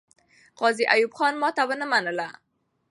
[0.59, 2.27] غازي ایوب خان ماتې ونه منله.